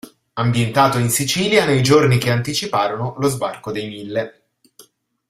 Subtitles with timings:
[0.33, 4.41] Ambientato in Sicilia nei giorni che anticiparono lo sbarco dei Mille.